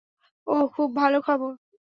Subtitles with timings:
[0.47, 1.51] ওহ, খুব ভালো খবর।